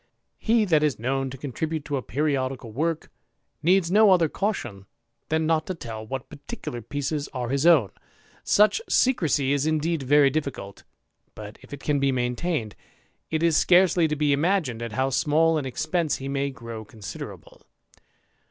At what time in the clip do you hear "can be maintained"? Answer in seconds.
11.81-12.75